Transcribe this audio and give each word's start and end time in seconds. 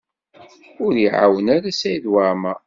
Ur 0.83 0.93
y-iɛawen 0.97 1.45
ara 1.55 1.71
Saɛid 1.79 2.05
Waɛmaṛ. 2.13 2.57